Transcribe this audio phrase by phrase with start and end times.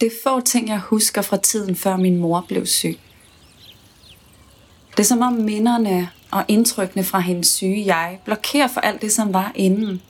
[0.00, 2.98] Det er få ting, jeg husker fra tiden, før min mor blev syg.
[4.90, 9.12] Det er som om minderne og indtrykkene fra hendes syge jeg blokerer for alt det,
[9.12, 10.02] som var inden.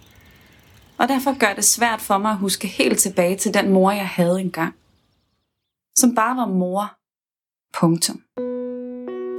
[0.98, 4.08] Og derfor gør det svært for mig at huske helt tilbage til den mor, jeg
[4.08, 4.74] havde engang.
[5.96, 6.94] Som bare var mor.
[7.80, 8.22] Punktum.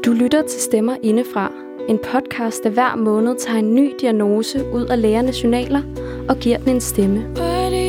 [0.05, 1.51] Du lytter til Stemmer Indefra,
[1.89, 5.81] en podcast, der hver måned tager en ny diagnose ud af lægernes journaler
[6.29, 7.19] og giver den en stemme.
[7.73, 7.88] I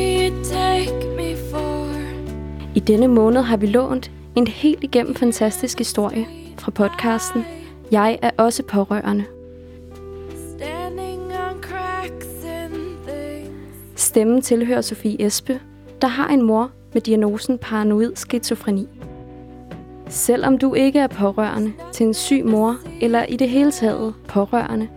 [2.87, 7.45] denne måned har vi lånt en helt igennem fantastisk historie fra podcasten
[7.91, 9.25] Jeg er også pårørende.
[13.95, 15.59] Stemmen tilhører Sofie Espe,
[16.01, 18.87] der har en mor med diagnosen paranoid skizofreni.
[20.09, 24.87] Selvom du ikke er pårørende til en syg mor, eller i det hele taget pårørende,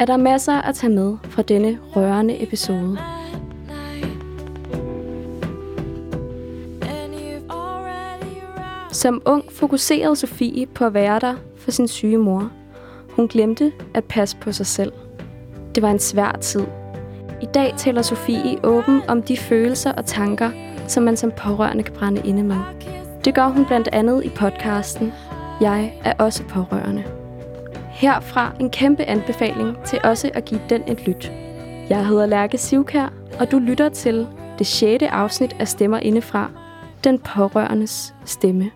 [0.00, 2.98] er der masser at tage med fra denne rørende episode.
[8.96, 12.50] Som ung fokuserede Sofie på at være der for sin syge mor.
[13.10, 14.92] Hun glemte at passe på sig selv.
[15.74, 16.64] Det var en svær tid.
[17.42, 20.50] I dag taler Sofie åben om de følelser og tanker,
[20.88, 22.56] som man som pårørende kan brænde inde med.
[23.24, 25.12] Det gør hun blandt andet i podcasten
[25.60, 27.04] Jeg er også pårørende.
[27.90, 31.32] Herfra en kæmpe anbefaling til også at give den et lyt.
[31.88, 34.26] Jeg hedder Lærke Sivkær, og du lytter til
[34.58, 36.50] det sjette afsnit af Stemmer Indefra,
[37.04, 38.70] den pårørendes stemme.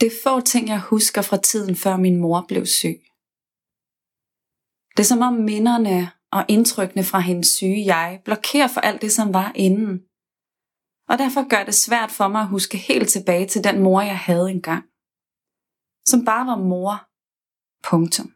[0.00, 2.98] Det er få ting, jeg husker fra tiden, før min mor blev syg.
[4.96, 9.12] Det er som om minderne og indtrykkene fra hendes syge jeg blokerer for alt det,
[9.12, 9.94] som var inden.
[11.10, 14.18] Og derfor gør det svært for mig at huske helt tilbage til den mor, jeg
[14.18, 14.84] havde engang.
[16.10, 16.94] Som bare var mor.
[17.88, 18.28] Punktum.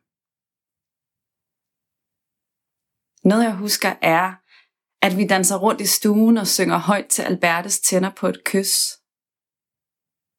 [3.31, 4.42] Noget jeg husker er,
[5.03, 8.75] at vi danser rundt i stuen og synger højt til Albertes tænder på et kys.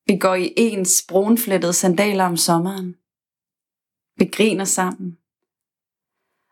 [0.08, 2.96] Vi går i ens brunflettede sandaler om sommeren.
[4.18, 5.18] Vi griner sammen.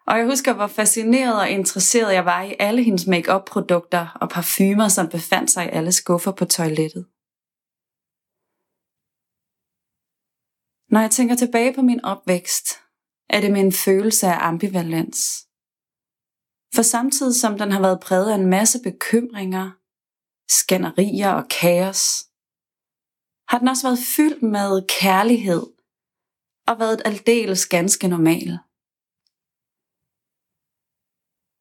[0.08, 4.30] Og jeg husker, hvor fascineret og interesseret jeg var i alle hendes make produkter og
[4.30, 7.06] parfumer, som befandt sig i alle skuffer på toilettet.
[10.90, 12.68] Når jeg tænker tilbage på min opvækst,
[13.30, 15.48] er det med en følelse af ambivalens.
[16.76, 19.72] For samtidig som den har været præget af en masse bekymringer,
[20.50, 22.04] skænderier og kaos,
[23.48, 25.64] har den også været fyldt med kærlighed
[26.68, 28.60] og været aldeles ganske normal.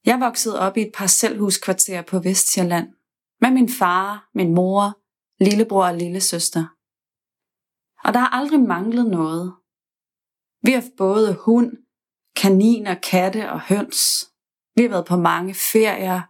[0.05, 2.89] Jeg voksede op i et parcelhuskvarter på Vestjylland
[3.41, 5.01] med min far, min mor,
[5.45, 6.65] lillebror og lille søster.
[8.05, 9.55] Og der har aldrig manglet noget.
[10.63, 11.73] Vi har både hund,
[12.37, 14.30] kaniner, katte og høns.
[14.81, 16.21] Vi har været på mange ferier.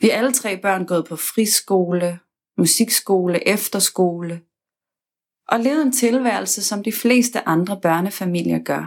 [0.00, 2.20] Vi er alle tre børn gået på friskole,
[2.58, 4.34] musikskole, efterskole.
[5.48, 8.84] Og levet en tilværelse, som de fleste andre børnefamilier gør.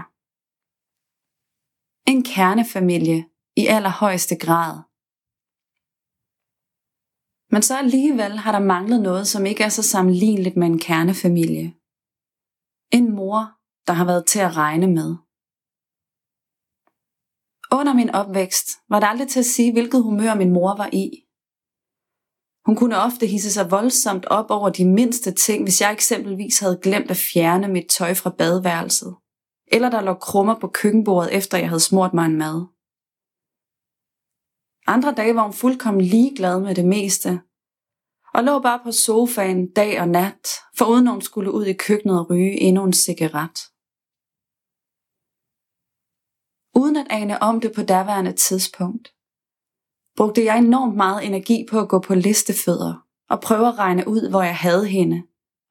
[2.11, 4.73] En kernefamilie i allerhøjeste grad.
[7.53, 11.67] Men så alligevel har der manglet noget, som ikke er så sammenligneligt med en kernefamilie.
[12.91, 13.39] En mor,
[13.87, 15.26] der har været til at regne med.
[17.71, 21.23] Under min opvækst var det aldrig til at sige, hvilket humør min mor var i.
[22.65, 26.79] Hun kunne ofte hisse sig voldsomt op over de mindste ting, hvis jeg eksempelvis havde
[26.83, 29.15] glemt at fjerne mit tøj fra badeværelset.
[29.67, 32.65] Eller der lå krummer på køkkenbordet, efter jeg havde smurt mig en mad.
[34.87, 37.41] Andre dage var hun fuldkommen ligeglad med det meste,
[38.33, 40.47] og lå bare på sofaen dag og nat,
[40.77, 43.57] for uden hun skulle ud i køkkenet og ryge endnu en cigaret.
[46.77, 49.13] Uden at ane om det på daværende tidspunkt,
[50.17, 52.93] brugte jeg enormt meget energi på at gå på listefødder
[53.29, 55.23] og prøve at regne ud, hvor jeg havde hende,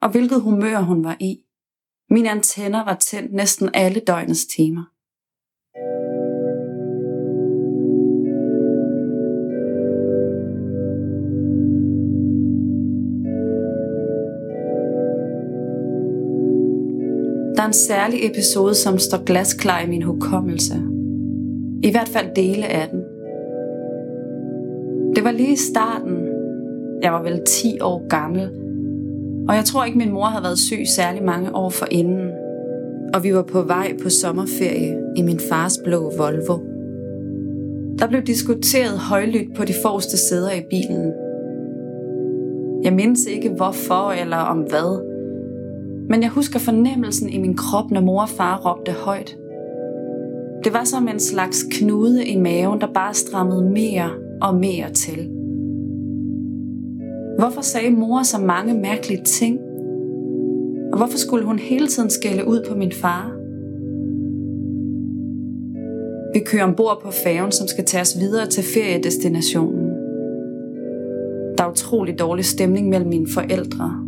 [0.02, 1.36] og hvilket humør hun var i.
[2.10, 4.84] Mine antenner var tændt næsten alle døgnets timer.
[17.56, 20.95] Der er en særlig episode, som står glasklar i min hukommelse.
[21.82, 23.00] I hvert fald dele af den.
[25.16, 26.28] Det var lige i starten.
[27.02, 28.50] Jeg var vel 10 år gammel.
[29.48, 32.30] Og jeg tror ikke, min mor havde været syg særlig mange år for inden.
[33.14, 36.58] Og vi var på vej på sommerferie i min fars blå Volvo.
[37.98, 41.12] Der blev diskuteret højlydt på de forreste sæder i bilen.
[42.84, 45.02] Jeg mindes ikke hvorfor eller om hvad,
[46.08, 49.36] men jeg husker fornemmelsen i min krop, når mor og far råbte højt.
[50.66, 54.10] Det var som en slags knude i maven, der bare strammede mere
[54.42, 55.30] og mere til.
[57.38, 59.58] Hvorfor sagde mor så mange mærkelige ting?
[60.92, 63.32] Og hvorfor skulle hun hele tiden skælde ud på min far?
[66.34, 69.88] Vi kører ombord på færgen, som skal tage os videre til feriedestinationen.
[71.58, 74.06] Der er utrolig dårlig stemning mellem mine forældre.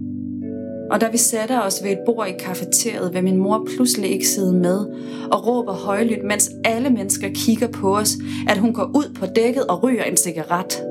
[0.91, 4.29] Og da vi sætter os ved et bord i kafeteriet, vil min mor pludselig ikke
[4.29, 4.87] sidde med
[5.33, 8.11] og råber højlydt, mens alle mennesker kigger på os,
[8.49, 10.83] at hun går ud på dækket og ryger en cigaret.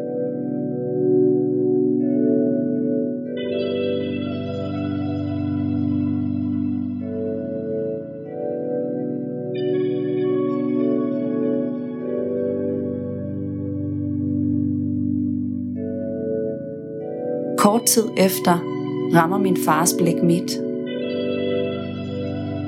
[17.58, 18.67] Kort tid efter
[19.14, 20.52] rammer min fars blik mit.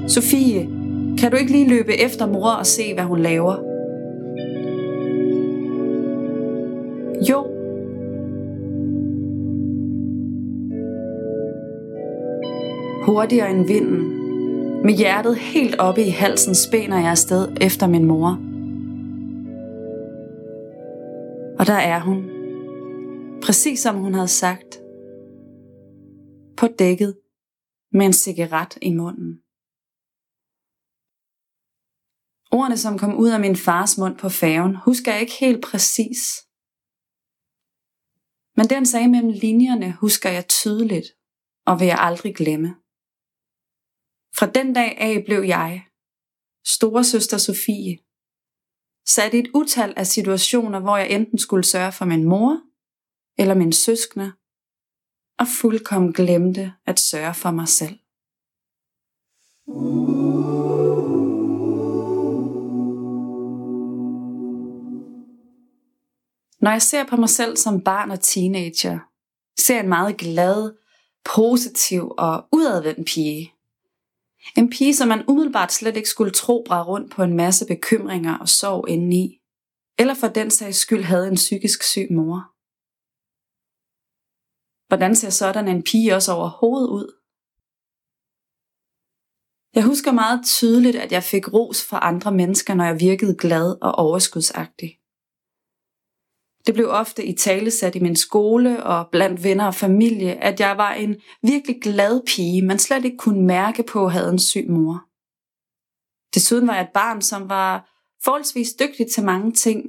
[0.07, 0.69] Sofie,
[1.17, 3.55] kan du ikke lige løbe efter mor og se, hvad hun laver?
[7.29, 7.45] Jo.
[13.05, 14.15] Hurtigere end vinden.
[14.83, 18.39] Med hjertet helt oppe i halsen spænder jeg afsted efter min mor.
[21.59, 22.23] Og der er hun.
[23.43, 24.78] Præcis som hun havde sagt
[26.59, 27.19] på dækket
[27.91, 29.31] med en cigaret i munden.
[32.51, 36.21] Ordene, som kom ud af min fars mund på færgen, husker jeg ikke helt præcis.
[38.57, 41.07] Men den sagde mellem linjerne husker jeg tydeligt,
[41.65, 42.69] og vil jeg aldrig glemme.
[44.37, 45.85] Fra den dag af blev jeg,
[46.65, 47.97] store søster Sofie,
[49.15, 52.61] sat i et utal af situationer, hvor jeg enten skulle sørge for min mor
[53.37, 54.33] eller min søskende,
[55.39, 57.99] og fuldkommen glemte at sørge for mig selv.
[66.61, 68.99] Når jeg ser på mig selv som barn og teenager,
[69.61, 70.73] ser jeg en meget glad,
[71.35, 73.53] positiv og udadvendt pige.
[74.57, 78.37] En pige, som man umiddelbart slet ikke skulle tro bræd rundt på en masse bekymringer
[78.37, 79.41] og sorg indeni,
[79.99, 82.58] eller for den sags skyld havde en psykisk syg mor.
[84.89, 87.15] Hvordan ser sådan en pige også overhovedet ud?
[89.75, 93.77] Jeg husker meget tydeligt, at jeg fik ros fra andre mennesker, når jeg virkede glad
[93.81, 94.99] og overskudsagtig.
[96.65, 100.77] Det blev ofte i talesat i min skole og blandt venner og familie, at jeg
[100.77, 104.65] var en virkelig glad pige, man slet ikke kunne mærke på, at havde en syg
[104.69, 105.05] mor.
[106.35, 107.89] Desuden var jeg et barn, som var
[108.23, 109.85] forholdsvis dygtig til mange ting,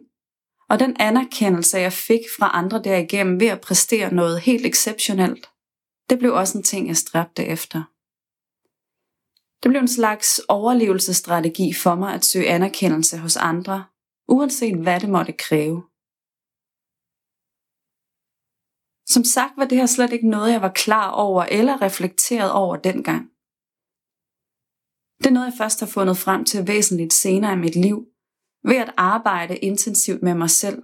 [0.70, 5.50] og den anerkendelse, jeg fik fra andre derigennem ved at præstere noget helt exceptionelt,
[6.10, 7.82] det blev også en ting, jeg stræbte efter.
[9.62, 13.84] Det blev en slags overlevelsesstrategi for mig at søge anerkendelse hos andre,
[14.28, 15.82] uanset hvad det måtte kræve.
[19.14, 22.76] Som sagt var det her slet ikke noget, jeg var klar over eller reflekteret over
[22.76, 23.22] dengang.
[25.18, 28.06] Det er noget, jeg først har fundet frem til væsentligt senere i mit liv,
[28.64, 30.82] ved at arbejde intensivt med mig selv.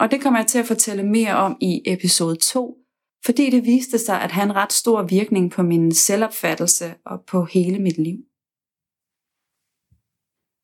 [0.00, 2.76] Og det kommer jeg til at fortælle mere om i episode 2,
[3.24, 7.44] fordi det viste sig at have en ret stor virkning på min selvopfattelse og på
[7.44, 8.18] hele mit liv.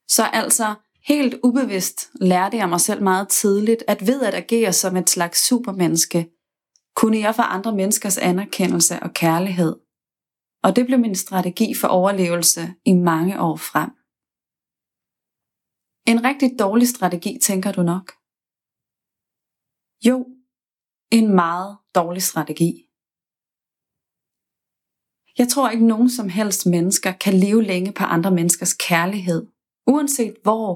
[0.08, 0.75] Så altså,
[1.06, 5.47] helt ubevidst lærte jeg mig selv meget tidligt, at ved at agere som et slags
[5.49, 6.30] supermenneske,
[6.97, 9.76] kunne jeg få andre menneskers anerkendelse og kærlighed.
[10.62, 13.90] Og det blev min strategi for overlevelse i mange år frem.
[16.12, 18.07] En rigtig dårlig strategi, tænker du nok.
[20.07, 20.17] Jo,
[21.19, 22.73] en meget dårlig strategi.
[25.38, 29.47] Jeg tror ikke nogen som helst mennesker kan leve længe på andre menneskers kærlighed,
[29.87, 30.67] uanset hvor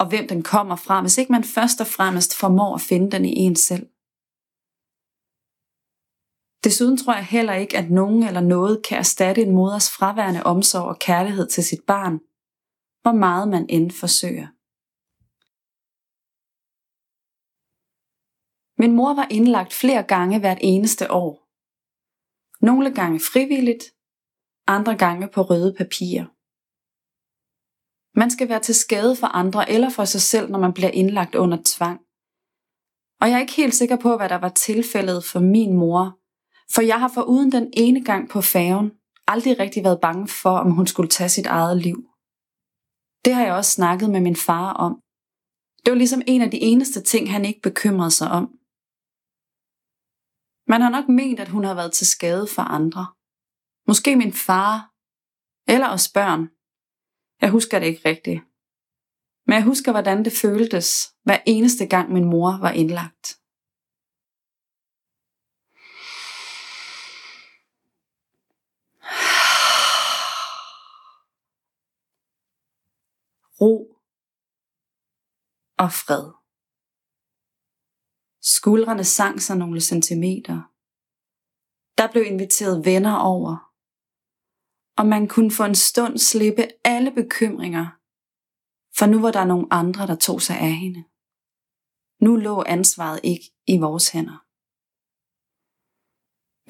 [0.00, 3.24] og hvem den kommer fra, hvis ikke man først og fremmest formår at finde den
[3.24, 3.86] i en selv.
[6.64, 10.88] Desuden tror jeg heller ikke, at nogen eller noget kan erstatte en moders fraværende omsorg
[10.92, 12.18] og kærlighed til sit barn,
[13.02, 14.48] hvor meget man end forsøger.
[18.78, 21.48] Min mor var indlagt flere gange hvert eneste år.
[22.64, 23.84] Nogle gange frivilligt,
[24.66, 26.26] andre gange på røde papirer.
[28.18, 31.34] Man skal være til skade for andre eller for sig selv, når man bliver indlagt
[31.34, 32.00] under tvang.
[33.20, 36.18] Og jeg er ikke helt sikker på, hvad der var tilfældet for min mor,
[36.74, 38.90] for jeg har foruden den ene gang på færgen
[39.26, 42.04] aldrig rigtig været bange for, om hun skulle tage sit eget liv.
[43.24, 45.02] Det har jeg også snakket med min far om.
[45.84, 48.57] Det var ligesom en af de eneste ting, han ikke bekymrede sig om.
[50.68, 53.06] Man har nok ment, at hun har været til skade for andre.
[53.86, 54.92] Måske min far,
[55.68, 56.50] eller os børn.
[57.40, 58.42] Jeg husker det ikke rigtigt.
[59.46, 63.28] Men jeg husker, hvordan det føltes, hver eneste gang min mor var indlagt.
[73.60, 73.94] Ro
[75.78, 76.37] og fred.
[78.56, 80.58] Skuldrene sank sig nogle centimeter.
[81.98, 83.52] Der blev inviteret venner over,
[84.98, 87.86] og man kunne for en stund slippe alle bekymringer,
[88.98, 91.02] for nu var der nogle andre, der tog sig af hende.
[92.24, 94.38] Nu lå ansvaret ikke i vores hænder.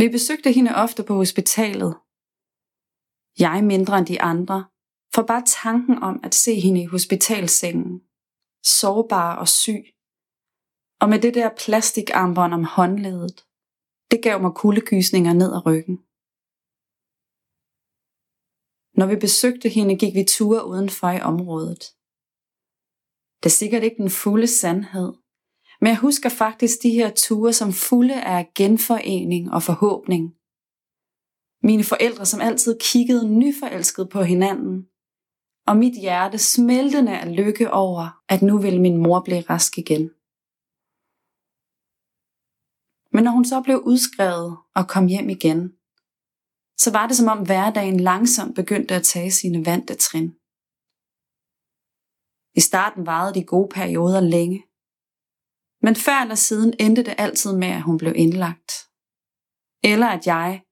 [0.01, 1.93] Vi besøgte hende ofte på hospitalet.
[3.39, 4.59] Jeg mindre end de andre,
[5.15, 8.01] for bare tanken om at se hende i hospitalsengen,
[8.63, 9.83] sårbar og syg,
[11.00, 13.47] og med det der plastikarmbånd om håndledet,
[14.11, 15.97] det gav mig kuldegysninger ned ad ryggen.
[18.99, 21.83] Når vi besøgte hende, gik vi ture udenfor i området.
[23.40, 25.12] Det er sikkert ikke den fulde sandhed,
[25.81, 30.25] men jeg husker faktisk de her ture som fulde af genforening og forhåbning.
[31.62, 34.87] Mine forældre, som altid kiggede nyforelsket på hinanden,
[35.67, 40.11] og mit hjerte smeltende af lykke over, at nu ville min mor blive rask igen.
[43.19, 45.61] Men når hun så blev udskrevet og kom hjem igen,
[46.83, 50.29] så var det som om hverdagen langsomt begyndte at tage sine vante trin.
[52.59, 54.59] I starten varede de gode perioder længe,
[55.85, 58.73] men før eller siden endte det altid med, at hun blev indlagt.
[59.93, 60.63] Eller at jeg,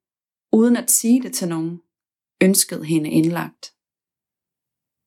[0.53, 1.83] uden at sige det til nogen,
[2.43, 3.65] ønskede hende indlagt.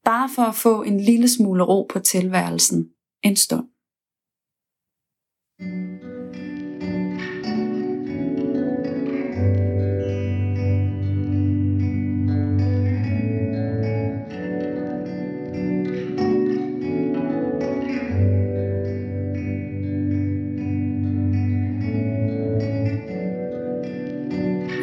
[0.09, 2.79] Bare for at få en lille smule ro på tilværelsen
[3.23, 3.67] en stund.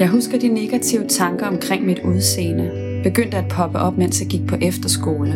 [0.00, 2.70] Jeg husker de negative tanker omkring mit udseende
[3.02, 5.34] begyndte at poppe op, mens jeg gik på efterskole.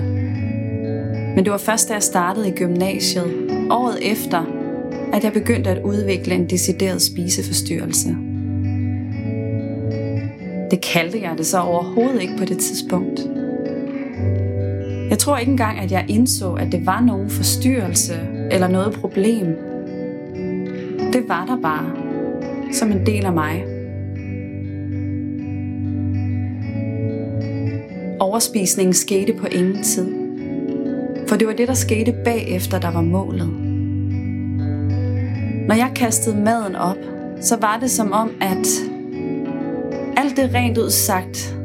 [1.36, 3.24] Men det var først, da jeg startede i gymnasiet,
[3.70, 4.44] året efter,
[5.12, 8.16] at jeg begyndte at udvikle en decideret spiseforstyrrelse.
[10.70, 13.20] Det kaldte jeg det så overhovedet ikke på det tidspunkt.
[15.10, 18.14] Jeg tror ikke engang, at jeg indså, at det var nogen forstyrrelse
[18.50, 19.46] eller noget problem.
[21.12, 21.90] Det var der bare,
[22.72, 23.64] som en del af mig.
[28.30, 30.14] Overspisningen skete på ingen tid.
[31.28, 33.48] For det var det, der skete bagefter, der var målet.
[35.68, 36.96] Når jeg kastede maden op,
[37.40, 38.66] så var det som om, at
[40.16, 41.56] alt det rent ud sagt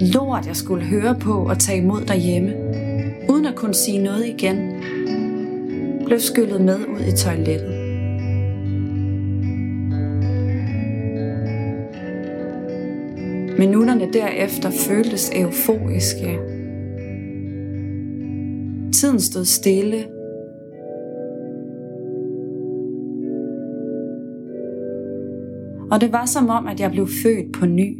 [0.00, 2.54] lort, jeg skulle høre på og tage imod derhjemme,
[3.28, 4.82] uden at kunne sige noget igen,
[6.06, 7.71] blev skyllet med ud i toilettet.
[13.58, 16.38] Minutterne derefter føltes euforiske.
[18.92, 20.04] Tiden stod stille.
[25.90, 27.98] Og det var som om, at jeg blev født på ny.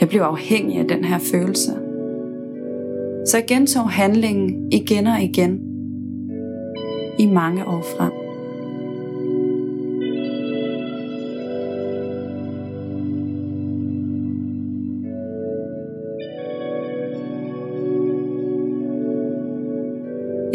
[0.00, 1.85] Jeg blev afhængig af den her følelse.
[3.26, 5.60] Så jeg gentog handlingen igen og igen
[7.18, 8.12] i mange år frem.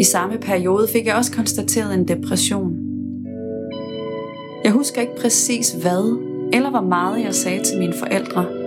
[0.00, 2.76] I samme periode fik jeg også konstateret en depression.
[4.64, 8.61] Jeg husker ikke præcis hvad eller hvor meget jeg sagde til mine forældre,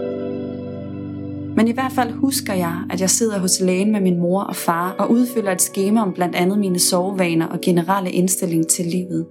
[1.56, 4.56] men i hvert fald husker jeg, at jeg sidder hos lægen med min mor og
[4.56, 9.28] far og udfylder et skema om blandt andet mine sovevaner og generelle indstilling til livet.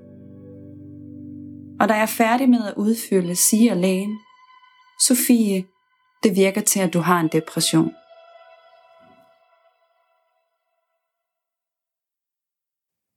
[1.80, 4.18] Og da jeg er færdig med at udfylde, siger lægen,
[5.00, 5.64] Sofie,
[6.22, 7.90] det virker til, at du har en depression.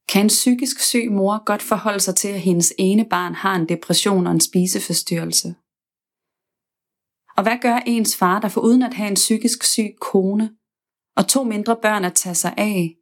[0.09, 3.69] Kan en psykisk syg mor godt forholde sig til, at hendes ene barn har en
[3.69, 5.55] depression og en spiseforstyrrelse?
[7.37, 10.49] Og hvad gør ens far, der uden at have en psykisk syg kone
[11.17, 12.95] og to mindre børn at tage sig af,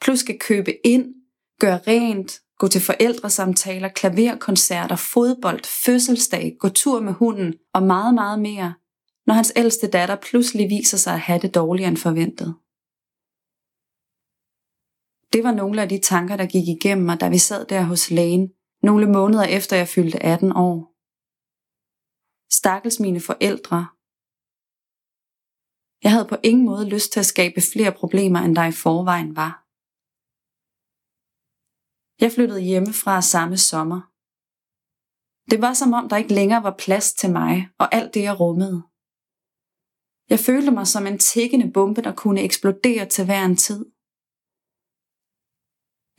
[0.00, 1.14] plus skal købe ind,
[1.60, 8.40] gøre rent, gå til forældresamtaler, klaverkoncerter, fodbold, fødselsdag, gå tur med hunden og meget, meget
[8.40, 8.74] mere,
[9.26, 12.54] når hans ældste datter pludselig viser sig at have det dårligere end forventet.
[15.32, 18.10] Det var nogle af de tanker, der gik igennem mig, da vi sad der hos
[18.10, 18.48] lægen,
[18.82, 20.97] nogle måneder efter jeg fyldte 18 år.
[22.50, 23.78] Stakkels mine forældre.
[26.04, 29.36] Jeg havde på ingen måde lyst til at skabe flere problemer, end der i forvejen
[29.40, 29.52] var.
[32.22, 34.00] Jeg flyttede hjemmefra samme sommer.
[35.50, 38.40] Det var som om, der ikke længere var plads til mig og alt det, jeg
[38.40, 38.78] rummede.
[40.32, 43.80] Jeg følte mig som en tækkende bombe, der kunne eksplodere til hver en tid.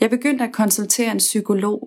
[0.02, 1.80] Jeg begyndte at konsultere en psykolog,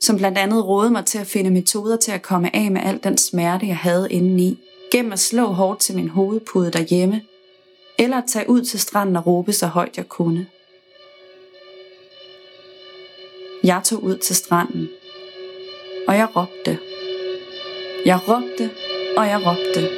[0.00, 3.00] som blandt andet rådede mig til at finde metoder til at komme af med al
[3.04, 4.58] den smerte, jeg havde indeni,
[4.92, 7.22] gennem at slå hårdt til min hovedpude derhjemme,
[7.98, 10.46] eller at tage ud til stranden og råbe så højt jeg kunne.
[13.64, 14.88] Jeg tog ud til stranden,
[16.08, 16.78] og jeg råbte.
[18.06, 18.70] Jeg råbte,
[19.16, 19.90] og jeg råbte.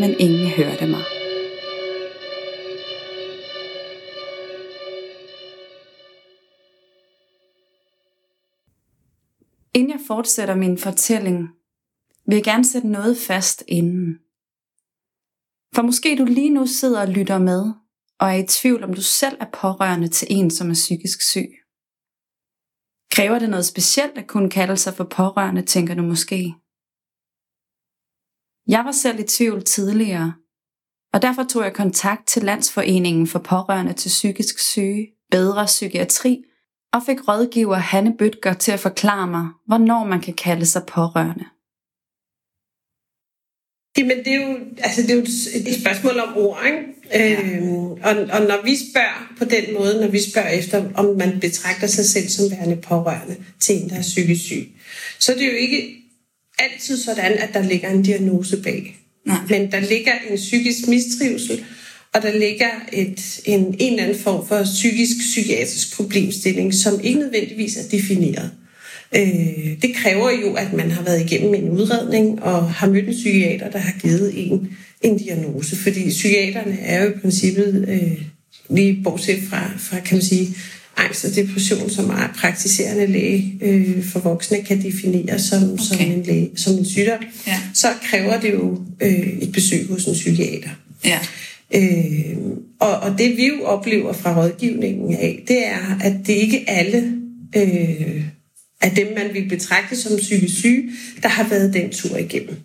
[0.00, 1.19] Men ingen hørte mig.
[9.74, 11.48] Inden jeg fortsætter min fortælling,
[12.26, 14.18] vil jeg gerne sætte noget fast inden.
[15.74, 17.72] For måske du lige nu sidder og lytter med,
[18.20, 21.50] og er i tvivl om du selv er pårørende til en, som er psykisk syg.
[23.10, 26.54] Kræver det noget specielt at kunne kalde sig for pårørende, tænker du måske?
[28.66, 30.34] Jeg var selv i tvivl tidligere,
[31.12, 36.44] og derfor tog jeg kontakt til Landsforeningen for Pårørende til Psykisk Syge, Bedre Psykiatri,
[36.92, 41.44] og fik rådgiver Hanne Bøtger til at forklare mig, hvornår man kan kalde sig pårørende.
[43.98, 45.22] Jamen, det er jo, altså, det er jo
[45.68, 46.78] et spørgsmål om ord, ikke?
[47.12, 47.42] Ja.
[47.42, 51.40] Øhm, og, og når vi spørger på den måde, når vi spørger efter, om man
[51.40, 54.68] betragter sig selv som værende pårørende til en, der er psykisk syg,
[55.18, 55.96] så er det jo ikke
[56.58, 58.96] altid sådan, at der ligger en diagnose bag.
[59.26, 59.38] Nej.
[59.48, 61.64] Men der ligger en psykisk mistrivsel,
[62.14, 67.76] og der ligger et, en, en eller anden form for psykisk-psykiatrisk problemstilling, som ikke nødvendigvis
[67.76, 68.50] er defineret.
[69.14, 73.14] Øh, det kræver jo, at man har været igennem en udredning og har mødt en
[73.14, 74.70] psykiater, der har givet en
[75.00, 75.76] en diagnose.
[75.76, 78.22] Fordi psykiaterne er jo i princippet, øh,
[78.70, 80.56] lige bortset fra, fra, kan man sige,
[80.96, 85.84] angst og depression, som er praktiserende læge øh, for voksne kan definere som, okay.
[85.84, 87.60] som, en, læge, som en sygdom, ja.
[87.74, 90.70] så kræver det jo øh, et besøg hos en psykiater.
[91.04, 91.18] Ja.
[91.74, 92.36] Øh,
[92.80, 97.16] og, og det vi jo oplever fra rådgivningen af, det er, at det ikke alle
[97.56, 98.24] øh,
[98.80, 100.90] af dem, man vil betragte som psykisk syge,
[101.22, 102.56] der har været den tur igennem.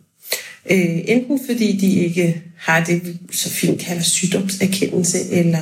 [0.72, 5.62] Øh, enten fordi de ikke har det, så fint kalder sygdomserkendelse, eller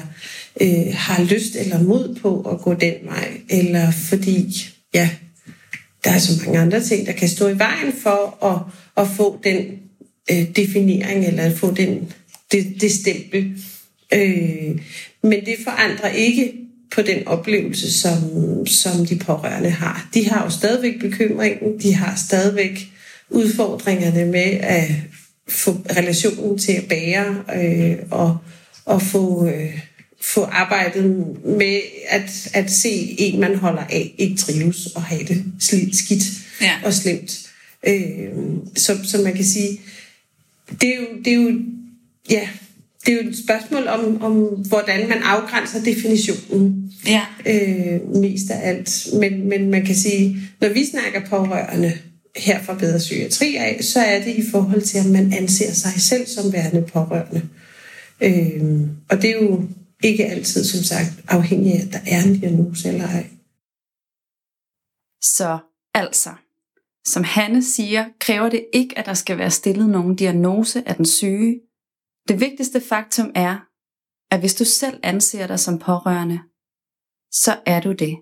[0.61, 5.09] øh, har lyst eller mod på at gå den vej, eller fordi, ja,
[6.03, 8.59] der er så mange andre ting, der kan stå i vejen for at,
[9.03, 9.65] at få den
[10.31, 12.11] øh, definering, eller at få den,
[12.53, 13.63] det, det stempel.
[14.13, 14.81] Øh,
[15.23, 16.53] men det forandrer ikke
[16.95, 18.19] på den oplevelse, som,
[18.67, 20.09] som de pårørende har.
[20.13, 22.87] De har jo stadigvæk bekymringen, de har stadigvæk
[23.29, 24.87] udfordringerne med at
[25.49, 28.37] få relationen til at bære øh, og,
[28.85, 29.79] og få, øh,
[30.21, 31.05] få arbejdet
[31.45, 35.43] med at, at se en, man holder af, ikke trives og have det
[35.93, 36.23] skidt
[36.61, 36.73] ja.
[36.83, 37.49] og slemt.
[37.87, 38.29] Øh,
[38.75, 39.81] så, så man kan sige,
[40.81, 41.61] det er jo, det er jo
[42.29, 42.49] ja,
[43.05, 44.33] det er jo et spørgsmål om, om
[44.67, 47.25] hvordan man afgrænser definitionen ja.
[47.45, 49.07] øh, mest af alt.
[49.19, 51.93] Men, men man kan sige, når vi snakker pårørende
[52.35, 56.01] her fra Bedre Psykiatri af, så er det i forhold til, at man anser sig
[56.01, 57.49] selv som værende pårørende.
[58.21, 59.67] Øh, og det er jo
[60.03, 63.25] ikke altid, som sagt, afhængig af, at der er en diagnose eller ej.
[65.23, 65.57] Så
[65.93, 66.29] altså,
[67.05, 71.05] som Hanne siger, kræver det ikke, at der skal være stillet nogen diagnose af den
[71.05, 71.59] syge,
[72.27, 73.59] det vigtigste faktum er,
[74.31, 76.39] at hvis du selv anser dig som pårørende,
[77.31, 78.15] så er du det.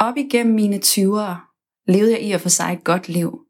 [0.00, 1.36] Op igennem mine 20'ere
[1.86, 3.44] levede jeg i og for sig et godt liv.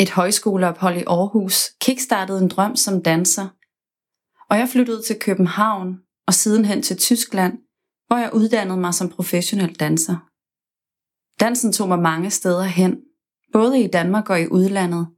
[0.00, 3.48] Et højskoleophold i Aarhus kickstartede en drøm som danser,
[4.50, 7.58] og jeg flyttede til København og sidenhen til Tyskland,
[8.06, 10.33] hvor jeg uddannede mig som professionel danser.
[11.40, 12.96] Dansen tog mig mange steder hen,
[13.52, 15.08] både i Danmark og i udlandet.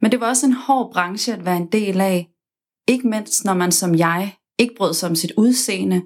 [0.00, 2.28] Men det var også en hård branche at være en del af,
[2.88, 6.02] ikke mindst når man som jeg ikke brød sig om sit udseende,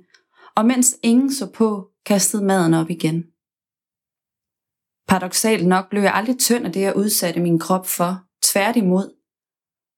[0.56, 3.24] og mens ingen så på, kastede maden op igen.
[5.08, 9.14] Paradoxalt nok blev jeg aldrig tynd af det, jeg udsatte min krop for, tværtimod.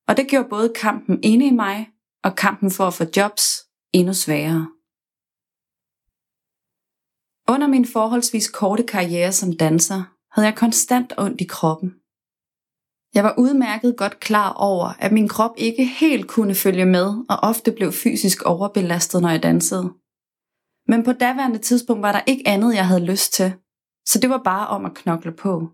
[0.09, 1.89] Og det gjorde både kampen inde i mig
[2.25, 3.45] og kampen for at få jobs
[3.93, 4.69] endnu sværere.
[7.53, 10.03] Under min forholdsvis korte karriere som danser,
[10.35, 11.91] havde jeg konstant ondt i kroppen.
[13.15, 17.37] Jeg var udmærket godt klar over, at min krop ikke helt kunne følge med og
[17.43, 19.93] ofte blev fysisk overbelastet, når jeg dansede.
[20.87, 23.53] Men på daværende tidspunkt var der ikke andet, jeg havde lyst til,
[24.07, 25.69] så det var bare om at knokle på.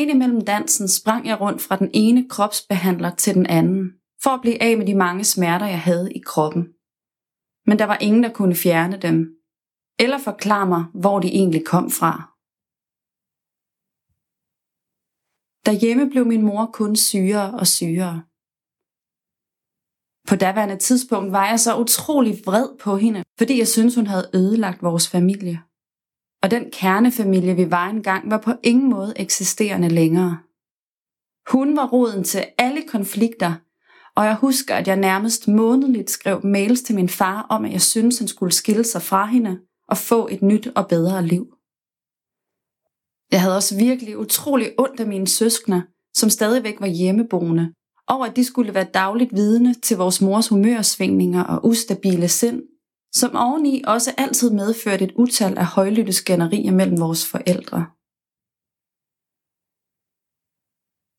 [0.00, 4.62] Indimellem dansen sprang jeg rundt fra den ene kropsbehandler til den anden, for at blive
[4.62, 6.62] af med de mange smerter, jeg havde i kroppen.
[7.66, 9.37] Men der var ingen, der kunne fjerne dem,
[9.98, 12.12] eller forklare mig, hvor de egentlig kom fra.
[15.66, 18.22] Derhjemme blev min mor kun syre og syre.
[20.28, 24.30] På daværende tidspunkt var jeg så utrolig vred på hende, fordi jeg syntes, hun havde
[24.34, 25.62] ødelagt vores familie.
[26.42, 30.38] Og den kernefamilie, vi var engang, var på ingen måde eksisterende længere.
[31.50, 33.54] Hun var roden til alle konflikter,
[34.16, 37.82] og jeg husker, at jeg nærmest månedligt skrev mails til min far om, at jeg
[37.82, 41.44] syntes, han skulle skille sig fra hende og få et nyt og bedre liv.
[43.32, 45.82] Jeg havde også virkelig utrolig ondt af mine søskende,
[46.14, 47.74] som stadigvæk var hjemmeboende,
[48.06, 52.62] over at de skulle være dagligt vidne til vores mors humørsvingninger og ustabile sind,
[53.14, 57.86] som oveni også altid medførte et utal af højlytte skænderier mellem vores forældre.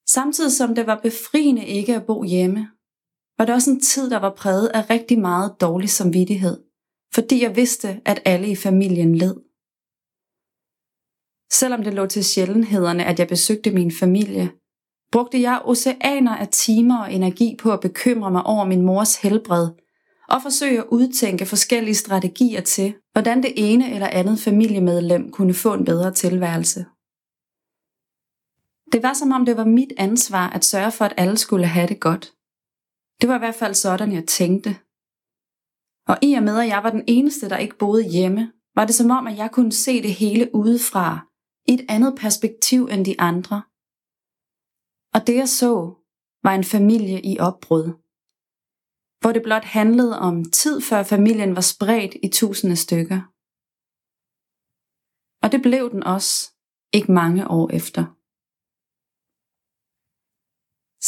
[0.09, 2.71] Samtidig som det var befriende ikke at bo hjemme,
[3.37, 6.68] var det også en tid, der var præget af rigtig meget dårlig samvittighed,
[7.13, 9.35] fordi jeg vidste, at alle i familien led.
[11.51, 14.51] Selvom det lå til sjældenhederne, at jeg besøgte min familie,
[15.11, 19.69] brugte jeg oceaner af timer og energi på at bekymre mig over min mors helbred
[20.29, 25.73] og forsøge at udtænke forskellige strategier til, hvordan det ene eller andet familiemedlem kunne få
[25.73, 26.85] en bedre tilværelse.
[28.91, 31.87] Det var som om det var mit ansvar at sørge for, at alle skulle have
[31.87, 32.33] det godt.
[33.21, 34.75] Det var i hvert fald sådan, jeg tænkte.
[36.11, 38.95] Og i og med, at jeg var den eneste, der ikke boede hjemme, var det
[38.95, 41.07] som om, at jeg kunne se det hele udefra,
[41.67, 43.57] i et andet perspektiv end de andre.
[45.15, 45.73] Og det jeg så,
[46.43, 47.85] var en familie i opbrud.
[49.21, 53.21] Hvor det blot handlede om tid før familien var spredt i tusinde stykker.
[55.43, 56.35] Og det blev den også,
[56.93, 58.03] ikke mange år efter.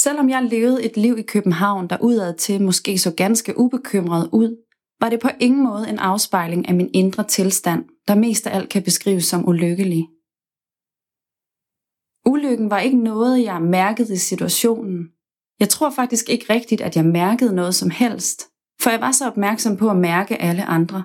[0.04, 4.71] Selvom jeg levede et liv i København, der udad til måske så ganske ubekymret ud,
[5.02, 8.70] var det på ingen måde en afspejling af min indre tilstand, der mest af alt
[8.70, 10.08] kan beskrives som ulykkelig.
[12.26, 15.12] Ulykken var ikke noget, jeg mærkede i situationen.
[15.60, 18.40] Jeg tror faktisk ikke rigtigt, at jeg mærkede noget som helst,
[18.82, 21.04] for jeg var så opmærksom på at mærke alle andre.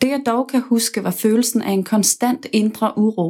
[0.00, 3.28] Det jeg dog kan huske var følelsen af en konstant indre uro,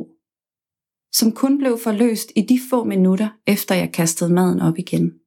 [1.13, 5.22] som kun blev forløst i de få minutter, efter jeg kastede maden op igen.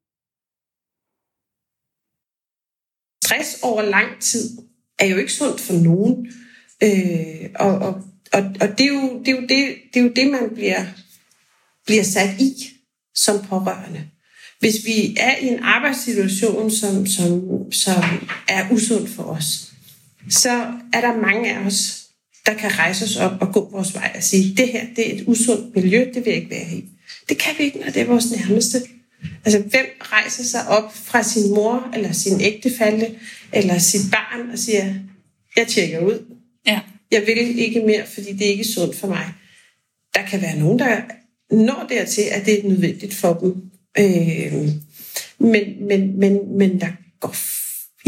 [3.23, 4.58] Stress over lang tid
[4.99, 6.28] er jo ikke sundt for nogen.
[6.84, 8.04] Øh, og, og
[8.36, 10.86] og, og det, er jo, det, er jo det, det er jo det, man bliver,
[11.86, 12.54] bliver sat i
[13.15, 14.04] som pårørende.
[14.60, 18.04] Hvis vi er i en arbejdssituation, som, som, som
[18.47, 19.71] er usund for os,
[20.30, 20.51] så
[20.93, 22.01] er der mange af os,
[22.45, 25.15] der kan rejse os op og gå vores vej og sige, det her det er
[25.15, 26.86] et usundt miljø, det vil jeg ikke være i.
[27.30, 28.82] Det kan vi ikke, når det er vores nærmeste.
[29.46, 33.16] Altså, hvem rejser sig op fra sin mor, eller sin ægtefælle,
[33.54, 34.94] eller sit barn og siger,
[35.58, 36.36] jeg tjekker ud.
[36.68, 36.80] Ja
[37.12, 39.34] jeg vil ikke mere, fordi det er ikke sundt for mig.
[40.16, 41.02] Der kan være nogen, der
[41.52, 43.56] når dertil, at det er nødvendigt for dem.
[43.98, 44.70] Øh,
[45.40, 46.88] men, men, men, men der
[47.20, 47.36] går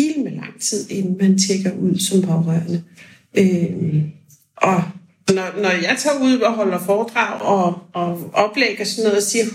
[0.02, 2.84] helt med lang tid, inden man tjekker ud som pårørende.
[3.38, 4.04] Øh,
[4.58, 4.84] og
[5.30, 9.46] når, når jeg tager ud og holder foredrag og, og oplægger sådan noget og siger,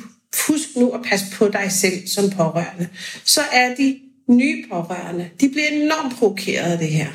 [0.46, 2.88] husk nu at passe på dig selv som pårørende,
[3.24, 7.08] så er de nye pårørende, de bliver enormt provokeret af det her.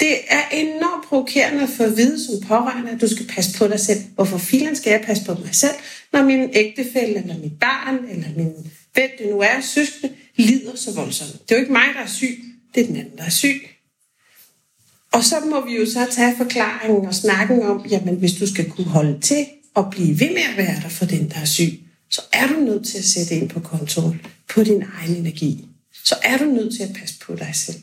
[0.00, 3.80] Det er enormt provokerende for at vide som pårørende, at du skal passe på dig
[3.80, 4.00] selv.
[4.14, 5.74] Hvorfor filen skal jeg passe på mig selv,
[6.12, 8.52] når min ægtefælle, eller mit barn, eller min
[8.94, 11.48] hvem det nu er, søskende, lider så voldsomt.
[11.48, 12.38] Det er jo ikke mig, der er syg.
[12.74, 13.60] Det er den anden, der er syg.
[15.12, 18.70] Og så må vi jo så tage forklaringen og snakken om, jamen hvis du skal
[18.70, 21.85] kunne holde til og blive ved med at være der for den, der er syg,
[22.10, 24.20] så er du nødt til at sætte ind på kontoen
[24.54, 25.66] på din egen energi.
[26.04, 27.76] Så er du nødt til at passe på dig selv.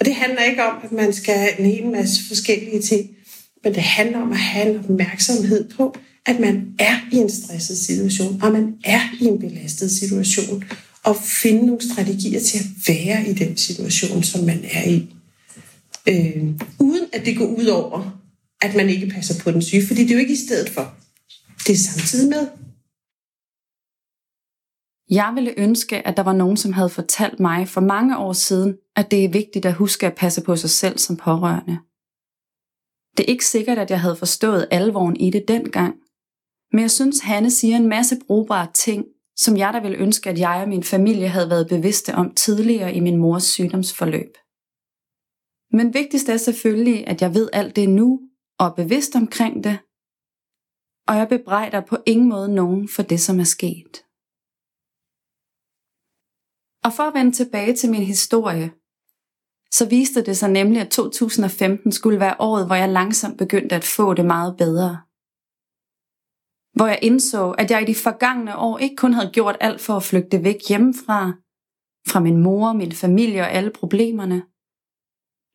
[0.00, 3.10] Og det handler ikke om, at man skal have en hel masse forskellige ting,
[3.64, 5.96] men det handler om at have en opmærksomhed på,
[6.26, 10.64] at man er i en stresset situation, og man er i en belastet situation,
[11.02, 15.14] og finde nogle strategier til at være i den situation, som man er i.
[16.08, 16.44] Øh,
[16.80, 18.20] uden at det går ud over,
[18.62, 20.94] at man ikke passer på den syge, fordi det er jo ikke i stedet for.
[21.66, 22.46] Det er samtidig med.
[25.10, 28.76] Jeg ville ønske, at der var nogen, som havde fortalt mig for mange år siden,
[28.96, 31.78] at det er vigtigt at huske at passe på sig selv som pårørende.
[33.16, 35.94] Det er ikke sikkert, at jeg havde forstået alvoren i det dengang,
[36.72, 39.04] Men jeg synes, Hanne siger en masse brugbare ting,
[39.36, 42.94] som jeg da ville ønske, at jeg og min familie havde været bevidste om tidligere
[42.94, 44.36] i min mors sygdomsforløb.
[45.70, 48.20] Men vigtigst er selvfølgelig, at jeg ved alt det nu,
[48.58, 49.78] og er bevidst omkring det,
[51.08, 54.03] og jeg bebrejder på ingen måde nogen for det, som er sket.
[56.84, 58.72] Og for at vende tilbage til min historie,
[59.72, 63.84] så viste det sig nemlig, at 2015 skulle være året, hvor jeg langsomt begyndte at
[63.84, 65.00] få det meget bedre.
[66.76, 69.96] Hvor jeg indså, at jeg i de forgangne år ikke kun havde gjort alt for
[69.96, 71.32] at flygte væk hjemmefra,
[72.08, 74.42] fra min mor, min familie og alle problemerne,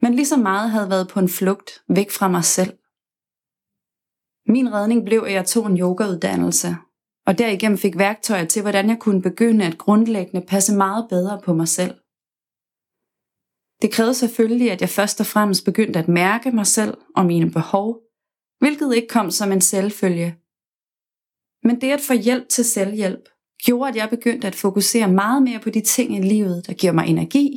[0.01, 2.77] men lige så meget havde været på en flugt væk fra mig selv.
[4.47, 6.77] Min redning blev, at jeg tog en yogauddannelse,
[7.29, 11.53] og derigennem fik værktøjer til, hvordan jeg kunne begynde at grundlæggende passe meget bedre på
[11.53, 11.95] mig selv.
[13.81, 17.51] Det krævede selvfølgelig, at jeg først og fremmest begyndte at mærke mig selv og mine
[17.51, 17.87] behov,
[18.59, 20.35] hvilket ikke kom som en selvfølge.
[21.67, 23.29] Men det at få hjælp til selvhjælp
[23.65, 26.93] gjorde, at jeg begyndte at fokusere meget mere på de ting i livet, der giver
[26.93, 27.47] mig energi,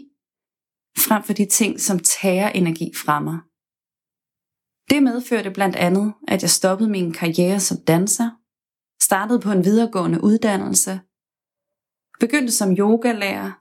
[1.06, 3.38] frem for de ting, som tager energi fra mig.
[4.90, 8.41] Det medførte blandt andet, at jeg stoppede min karriere som danser,
[9.03, 11.01] startede på en videregående uddannelse,
[12.21, 13.53] begyndte som yogalærer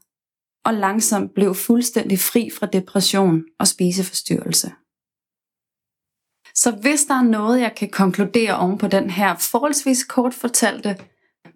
[0.65, 4.67] og langsomt blev fuldstændig fri fra depression og spiseforstyrrelse.
[6.55, 10.97] Så hvis der er noget, jeg kan konkludere oven på den her forholdsvis kort fortalte,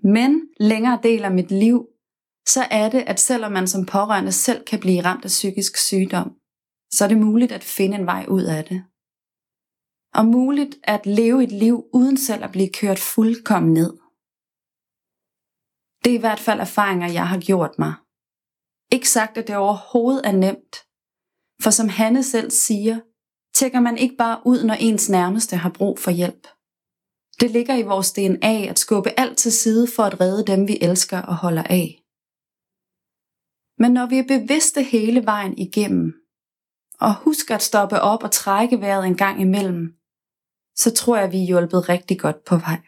[0.03, 1.87] men længere del af mit liv,
[2.47, 6.31] så er det, at selvom man som pårørende selv kan blive ramt af psykisk sygdom,
[6.93, 8.83] så er det muligt at finde en vej ud af det.
[10.15, 13.91] Og muligt at leve et liv uden selv at blive kørt fuldkommen ned.
[16.03, 17.93] Det er i hvert fald erfaringer, jeg har gjort mig.
[18.91, 20.75] Ikke sagt, at det overhovedet er nemt.
[21.63, 22.99] For som Hanne selv siger,
[23.53, 26.47] tækker man ikke bare ud, når ens nærmeste har brug for hjælp.
[27.39, 30.77] Det ligger i vores DNA at skubbe alt til side for at redde dem, vi
[30.81, 32.01] elsker og holder af.
[33.81, 36.13] Men når vi er bevidste hele vejen igennem,
[36.99, 39.97] og husker at stoppe op og trække vejret en gang imellem,
[40.75, 42.79] så tror jeg, vi er hjulpet rigtig godt på vej.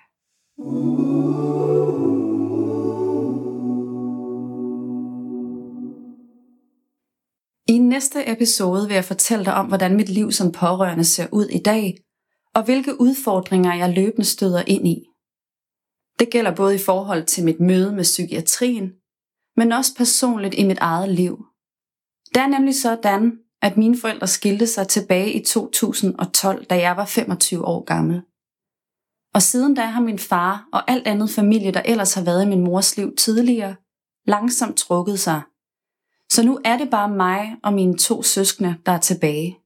[7.70, 11.46] I næste episode vil jeg fortælle dig om, hvordan mit liv som pårørende ser ud
[11.46, 11.98] i dag,
[12.54, 15.06] og hvilke udfordringer jeg løbende støder ind i.
[16.20, 18.92] Det gælder både i forhold til mit møde med psykiatrien,
[19.56, 21.46] men også personligt i mit eget liv.
[22.34, 27.06] Det er nemlig sådan, at mine forældre skilte sig tilbage i 2012, da jeg var
[27.06, 28.22] 25 år gammel.
[29.34, 32.48] Og siden da har min far og alt andet familie, der ellers har været i
[32.48, 33.76] min mors liv tidligere,
[34.26, 35.42] langsomt trukket sig.
[36.32, 39.60] Så nu er det bare mig og mine to søskende, der er tilbage.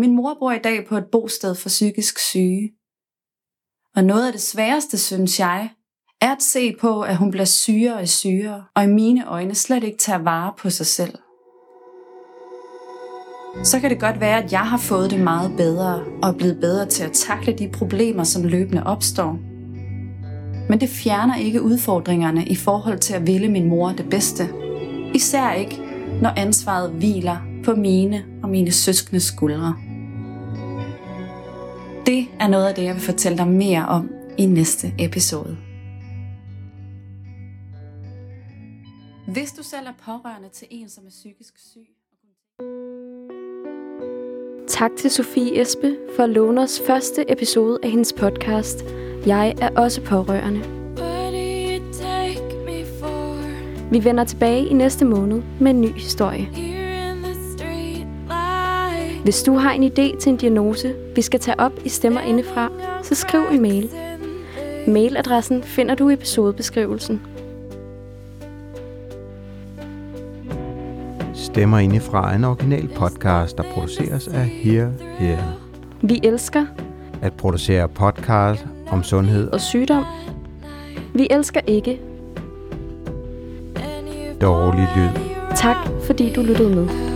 [0.00, 2.72] Min mor bor i dag på et bosted for psykisk syge.
[3.96, 5.70] Og noget af det sværeste, synes jeg,
[6.20, 9.84] er at se på, at hun bliver syre og syre, og i mine øjne slet
[9.84, 11.18] ikke tager vare på sig selv.
[13.62, 16.60] Så kan det godt være, at jeg har fået det meget bedre og er blevet
[16.60, 19.38] bedre til at takle de problemer, som løbende opstår.
[20.68, 24.48] Men det fjerner ikke udfordringerne i forhold til at ville min mor det bedste.
[25.14, 25.78] Især ikke,
[26.22, 29.76] når ansvaret hviler på mine og mine søskendes skuldre.
[32.06, 35.56] Det er noget af det, jeg vil fortælle dig mere om i næste episode.
[39.32, 41.86] Hvis du selv er pårørende til en, som er psykisk syg.
[44.70, 48.84] Tak til Sofie Espe for at låne os første episode af hendes podcast.
[49.26, 50.60] Jeg er også pårørende.
[53.90, 56.48] Vi vender tilbage i næste måned med en ny historie.
[59.22, 62.72] Hvis du har en idé til en diagnose, vi skal tage op i Stemmer Indefra,
[63.02, 63.90] så skriv en mail.
[64.86, 67.22] Mailadressen finder du i episodebeskrivelsen.
[71.52, 75.44] Stemmer indefra en original podcast, der produceres af Here Here.
[76.02, 76.66] Vi elsker
[77.22, 80.04] At producere podcast om sundhed og og sygdom.
[81.14, 82.00] Vi elsker ikke.
[84.40, 85.08] dårlig lyd.
[85.56, 87.09] Tak fordi du lyttede med.